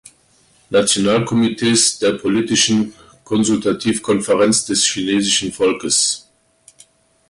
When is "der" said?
1.99-2.13